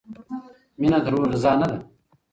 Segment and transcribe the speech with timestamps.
[0.79, 1.79] مینه د روح غذا نه ده.